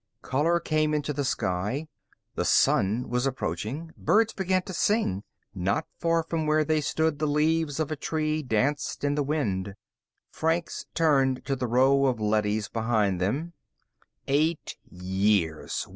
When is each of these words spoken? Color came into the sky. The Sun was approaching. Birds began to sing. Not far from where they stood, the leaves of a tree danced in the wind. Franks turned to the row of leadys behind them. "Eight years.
Color 0.23 0.59
came 0.59 0.95
into 0.95 1.13
the 1.13 1.23
sky. 1.23 1.87
The 2.33 2.43
Sun 2.43 3.07
was 3.07 3.27
approaching. 3.27 3.91
Birds 3.95 4.33
began 4.33 4.63
to 4.63 4.73
sing. 4.73 5.21
Not 5.53 5.85
far 5.99 6.23
from 6.23 6.47
where 6.47 6.63
they 6.65 6.81
stood, 6.81 7.19
the 7.19 7.27
leaves 7.27 7.79
of 7.79 7.91
a 7.91 7.95
tree 7.95 8.41
danced 8.41 9.03
in 9.03 9.13
the 9.13 9.21
wind. 9.21 9.75
Franks 10.31 10.87
turned 10.95 11.45
to 11.45 11.55
the 11.55 11.67
row 11.67 12.07
of 12.07 12.19
leadys 12.19 12.67
behind 12.67 13.21
them. 13.21 13.53
"Eight 14.27 14.75
years. 14.89 15.87